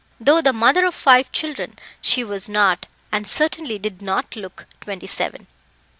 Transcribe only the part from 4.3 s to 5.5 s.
look, twenty seven.